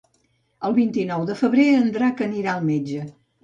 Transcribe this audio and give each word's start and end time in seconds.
El 0.69 0.73
vint-i-nou 0.77 1.27
de 1.31 1.37
febrer 1.43 1.67
en 1.85 1.95
Drac 2.01 2.27
anirà 2.31 2.59
al 2.59 2.69
metge. 2.75 3.09